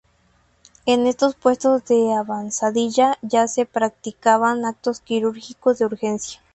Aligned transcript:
En 0.87 1.05
estos 1.05 1.35
puestos 1.35 1.85
de 1.85 2.11
avanzadilla 2.15 3.19
ya 3.21 3.47
se 3.47 3.67
practicaban 3.67 4.65
actos 4.65 4.99
quirúrgicos 4.99 5.77
de 5.77 5.85
urgencia. 5.85 6.41